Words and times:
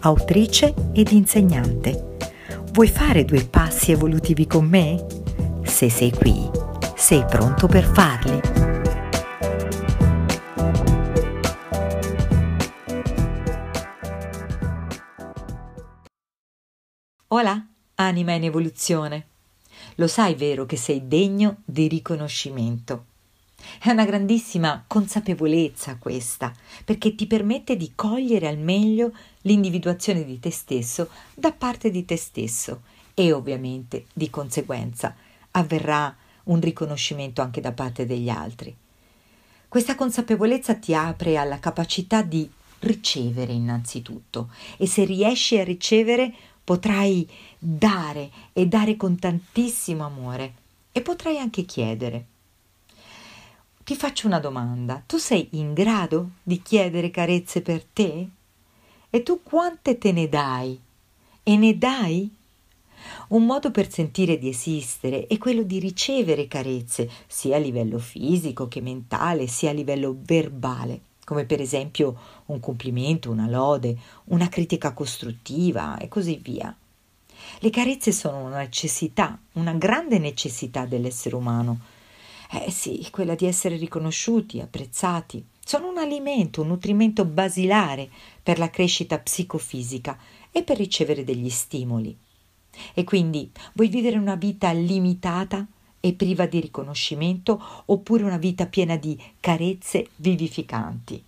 autrice 0.00 0.74
ed 0.92 1.10
insegnante. 1.10 2.16
Vuoi 2.72 2.88
fare 2.88 3.24
due 3.24 3.44
passi 3.44 3.92
evolutivi 3.92 4.46
con 4.46 4.66
me? 4.66 5.04
Se 5.64 5.90
sei 5.90 6.10
qui, 6.10 6.48
sei 6.94 7.24
pronto 7.24 7.66
per 7.66 7.84
farli. 7.84 8.40
Hola, 17.28 17.66
anima 17.96 18.32
in 18.32 18.44
evoluzione. 18.44 19.26
Lo 19.96 20.06
sai 20.06 20.34
vero 20.34 20.64
che 20.64 20.76
sei 20.76 21.06
degno 21.06 21.62
di 21.64 21.88
riconoscimento. 21.88 23.04
È 23.80 23.90
una 23.90 24.04
grandissima 24.04 24.84
consapevolezza 24.86 25.96
questa, 25.98 26.52
perché 26.84 27.14
ti 27.14 27.26
permette 27.26 27.76
di 27.76 27.92
cogliere 27.94 28.48
al 28.48 28.58
meglio 28.58 29.12
l'individuazione 29.42 30.24
di 30.24 30.40
te 30.40 30.50
stesso 30.50 31.08
da 31.34 31.52
parte 31.52 31.90
di 31.90 32.04
te 32.04 32.16
stesso 32.16 32.82
e 33.14 33.32
ovviamente 33.32 34.06
di 34.12 34.30
conseguenza 34.30 35.14
avverrà 35.52 36.14
un 36.44 36.60
riconoscimento 36.60 37.40
anche 37.42 37.60
da 37.60 37.72
parte 37.72 38.06
degli 38.06 38.28
altri. 38.28 38.74
Questa 39.68 39.94
consapevolezza 39.94 40.74
ti 40.74 40.94
apre 40.94 41.36
alla 41.36 41.58
capacità 41.58 42.22
di 42.22 42.50
ricevere 42.80 43.52
innanzitutto 43.52 44.50
e 44.76 44.86
se 44.86 45.04
riesci 45.04 45.58
a 45.58 45.64
ricevere 45.64 46.32
potrai 46.64 47.28
dare 47.58 48.30
e 48.52 48.66
dare 48.66 48.96
con 48.96 49.18
tantissimo 49.18 50.04
amore 50.04 50.54
e 50.92 51.00
potrai 51.00 51.38
anche 51.38 51.64
chiedere. 51.64 52.26
Ti 53.88 53.96
faccio 53.96 54.26
una 54.26 54.38
domanda, 54.38 55.02
tu 55.06 55.16
sei 55.16 55.48
in 55.52 55.72
grado 55.72 56.32
di 56.42 56.60
chiedere 56.60 57.10
carezze 57.10 57.62
per 57.62 57.82
te? 57.84 58.28
E 59.08 59.22
tu 59.22 59.42
quante 59.42 59.96
te 59.96 60.12
ne 60.12 60.28
dai? 60.28 60.78
E 61.42 61.56
ne 61.56 61.78
dai? 61.78 62.30
Un 63.28 63.46
modo 63.46 63.70
per 63.70 63.90
sentire 63.90 64.36
di 64.36 64.50
esistere 64.50 65.26
è 65.26 65.38
quello 65.38 65.62
di 65.62 65.78
ricevere 65.78 66.46
carezze, 66.48 67.08
sia 67.26 67.56
a 67.56 67.58
livello 67.58 67.98
fisico 67.98 68.68
che 68.68 68.82
mentale, 68.82 69.46
sia 69.46 69.70
a 69.70 69.72
livello 69.72 70.14
verbale, 70.20 71.00
come 71.24 71.46
per 71.46 71.62
esempio 71.62 72.14
un 72.44 72.60
complimento, 72.60 73.30
una 73.30 73.48
lode, 73.48 73.96
una 74.24 74.50
critica 74.50 74.92
costruttiva 74.92 75.96
e 75.96 76.08
così 76.08 76.36
via. 76.36 76.76
Le 77.60 77.70
carezze 77.70 78.12
sono 78.12 78.44
una 78.44 78.58
necessità, 78.58 79.40
una 79.52 79.72
grande 79.72 80.18
necessità 80.18 80.84
dell'essere 80.84 81.34
umano. 81.34 81.96
Eh 82.50 82.70
sì, 82.70 83.06
quella 83.10 83.34
di 83.34 83.46
essere 83.46 83.76
riconosciuti, 83.76 84.60
apprezzati. 84.60 85.44
Sono 85.62 85.88
un 85.88 85.98
alimento, 85.98 86.62
un 86.62 86.68
nutrimento 86.68 87.26
basilare 87.26 88.08
per 88.42 88.58
la 88.58 88.70
crescita 88.70 89.18
psicofisica 89.18 90.18
e 90.50 90.62
per 90.62 90.78
ricevere 90.78 91.24
degli 91.24 91.50
stimoli. 91.50 92.16
E 92.94 93.04
quindi 93.04 93.50
vuoi 93.74 93.88
vivere 93.88 94.16
una 94.16 94.36
vita 94.36 94.72
limitata 94.72 95.66
e 96.00 96.14
priva 96.14 96.46
di 96.46 96.60
riconoscimento 96.60 97.60
oppure 97.86 98.24
una 98.24 98.38
vita 98.38 98.66
piena 98.66 98.96
di 98.96 99.20
carezze 99.40 100.08
vivificanti? 100.16 101.22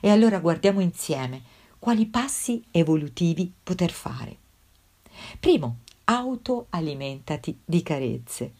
E 0.00 0.10
allora 0.10 0.38
guardiamo 0.38 0.80
insieme 0.80 1.42
quali 1.80 2.06
passi 2.06 2.62
evolutivi 2.70 3.50
poter 3.62 3.90
fare. 3.90 4.36
Primo, 5.40 5.78
autoalimentati 6.04 7.58
di 7.64 7.82
carezze. 7.82 8.52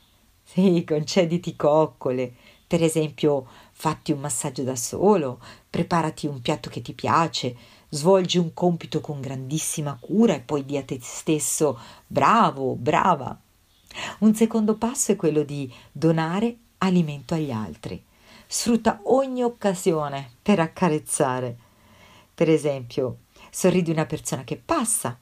Sì, 0.52 0.82
concediti 0.84 1.54
coccole, 1.54 2.34
per 2.66 2.82
esempio 2.82 3.46
fatti 3.70 4.10
un 4.10 4.18
massaggio 4.18 4.64
da 4.64 4.74
solo, 4.74 5.38
preparati 5.70 6.26
un 6.26 6.40
piatto 6.40 6.68
che 6.68 6.82
ti 6.82 6.92
piace, 6.92 7.56
svolgi 7.88 8.36
un 8.38 8.52
compito 8.52 9.00
con 9.00 9.20
grandissima 9.20 9.96
cura 10.00 10.34
e 10.34 10.40
poi 10.40 10.64
di 10.64 10.76
a 10.76 10.82
te 10.82 10.98
stesso 11.00 11.78
bravo, 12.04 12.74
brava. 12.74 13.38
Un 14.18 14.34
secondo 14.34 14.74
passo 14.74 15.12
è 15.12 15.16
quello 15.16 15.44
di 15.44 15.72
donare 15.92 16.56
alimento 16.78 17.34
agli 17.34 17.52
altri. 17.52 18.02
Sfrutta 18.48 19.02
ogni 19.04 19.44
occasione 19.44 20.32
per 20.42 20.58
accarezzare. 20.58 21.56
Per 22.34 22.50
esempio, 22.50 23.18
sorridi 23.52 23.92
una 23.92 24.06
persona 24.06 24.42
che 24.42 24.56
passa, 24.56 25.16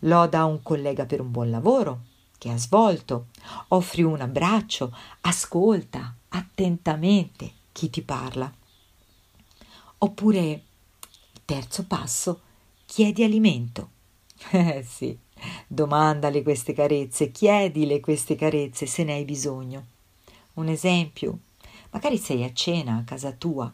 loda 0.00 0.44
un 0.46 0.64
collega 0.64 1.06
per 1.06 1.20
un 1.20 1.30
buon 1.30 1.50
lavoro, 1.50 2.00
che 2.44 2.50
ha 2.50 2.58
svolto, 2.58 3.28
offri 3.68 4.02
un 4.02 4.20
abbraccio, 4.20 4.94
ascolta 5.22 6.14
attentamente 6.28 7.50
chi 7.72 7.88
ti 7.88 8.02
parla. 8.02 8.52
Oppure, 9.96 10.62
terzo 11.46 11.86
passo, 11.86 12.40
chiedi 12.84 13.24
alimento. 13.24 13.88
Eh 14.52 14.84
sì, 14.86 15.16
domandale 15.66 16.42
queste 16.42 16.74
carezze, 16.74 17.30
chiedile 17.30 18.00
queste 18.00 18.34
carezze 18.34 18.84
se 18.84 19.04
ne 19.04 19.14
hai 19.14 19.24
bisogno. 19.24 19.86
Un 20.54 20.68
esempio, 20.68 21.38
magari 21.92 22.18
sei 22.18 22.44
a 22.44 22.52
cena 22.52 22.96
a 22.98 23.04
casa 23.04 23.32
tua, 23.32 23.72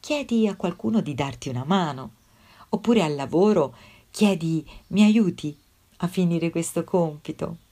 chiedi 0.00 0.48
a 0.48 0.56
qualcuno 0.56 1.00
di 1.02 1.14
darti 1.14 1.50
una 1.50 1.62
mano, 1.64 2.14
oppure 2.70 3.04
al 3.04 3.14
lavoro 3.14 3.76
chiedi 4.10 4.68
mi 4.88 5.04
aiuti 5.04 5.56
a 5.98 6.08
finire 6.08 6.50
questo 6.50 6.82
compito. 6.82 7.66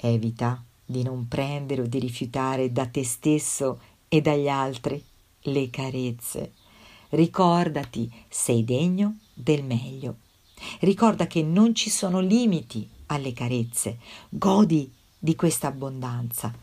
Evita 0.00 0.62
di 0.84 1.02
non 1.02 1.26
prendere 1.26 1.82
o 1.82 1.86
di 1.86 1.98
rifiutare 1.98 2.70
da 2.70 2.86
te 2.86 3.04
stesso 3.04 3.80
e 4.08 4.20
dagli 4.20 4.48
altri 4.48 5.04
le 5.42 5.70
carezze. 5.70 6.52
Ricordati, 7.10 8.10
sei 8.28 8.64
degno 8.64 9.18
del 9.34 9.64
meglio. 9.64 10.16
Ricorda 10.80 11.26
che 11.26 11.42
non 11.42 11.74
ci 11.74 11.90
sono 11.90 12.20
limiti 12.20 12.88
alle 13.06 13.32
carezze. 13.32 13.98
Godi 14.28 14.92
di 15.18 15.34
questa 15.34 15.68
abbondanza. 15.68 16.54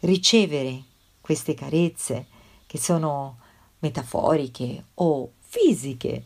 Ricevere 0.00 0.82
queste 1.20 1.54
carezze 1.54 2.26
che 2.66 2.78
sono 2.78 3.38
metaforiche 3.80 4.84
o 4.94 5.32
fisiche, 5.40 6.24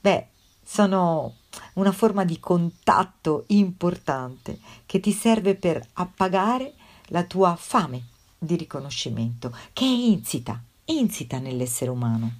beh, 0.00 0.26
sono 0.62 1.34
una 1.74 1.92
forma 1.92 2.24
di 2.24 2.38
contatto 2.38 3.44
importante 3.48 4.58
che 4.86 5.00
ti 5.00 5.12
serve 5.12 5.54
per 5.54 5.84
appagare 5.94 6.74
la 7.06 7.24
tua 7.24 7.56
fame 7.56 8.04
di 8.38 8.56
riconoscimento, 8.56 9.54
che 9.72 9.84
è 9.84 9.88
insita, 9.88 10.60
insita 10.86 11.38
nell'essere 11.38 11.90
umano. 11.90 12.32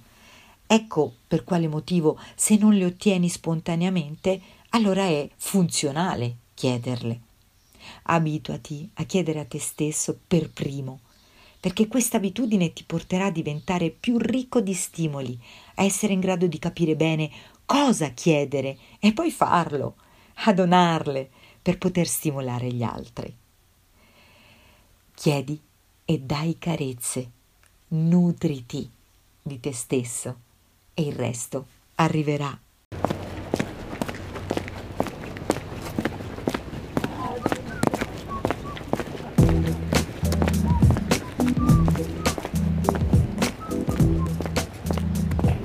Ecco 0.65 1.13
per 1.27 1.43
quale 1.43 1.67
motivo, 1.67 2.19
se 2.35 2.57
non 2.57 2.73
le 2.73 2.85
ottieni 2.85 3.29
spontaneamente, 3.29 4.41
allora 4.69 5.03
è 5.03 5.29
funzionale 5.35 6.35
chiederle. 6.53 7.19
Abituati 8.03 8.89
a 8.95 9.03
chiedere 9.03 9.39
a 9.39 9.45
te 9.45 9.59
stesso 9.59 10.17
per 10.25 10.49
primo, 10.49 11.01
perché 11.59 11.87
questa 11.87 12.17
abitudine 12.17 12.73
ti 12.73 12.83
porterà 12.83 13.25
a 13.25 13.31
diventare 13.31 13.89
più 13.89 14.17
ricco 14.17 14.61
di 14.61 14.73
stimoli, 14.73 15.39
a 15.75 15.83
essere 15.83 16.13
in 16.13 16.19
grado 16.19 16.47
di 16.47 16.59
capire 16.59 16.95
bene 16.95 17.29
cosa 17.73 18.09
chiedere 18.09 18.77
e 18.99 19.13
poi 19.13 19.31
farlo, 19.31 19.95
a 20.45 20.53
donarle 20.53 21.27
per 21.59 21.79
poter 21.79 22.05
stimolare 22.05 22.71
gli 22.71 22.83
altri. 22.83 23.35
Chiedi 25.15 25.59
e 26.05 26.19
dai 26.19 26.57
carezze, 26.59 27.31
nutriti 27.87 28.87
di 29.41 29.59
te 29.59 29.73
stesso 29.73 30.37
e 30.93 31.01
il 31.01 31.13
resto 31.13 31.65
arriverà. 31.95 32.55